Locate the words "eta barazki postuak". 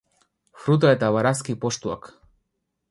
0.95-2.13